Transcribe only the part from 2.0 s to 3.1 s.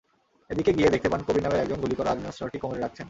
আগ্নেয়াস্ত্রটি কোমরে রাখছেন।